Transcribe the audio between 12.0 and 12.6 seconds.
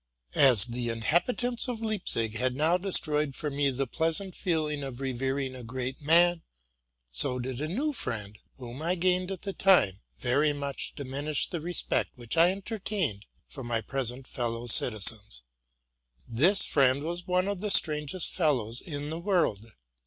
which I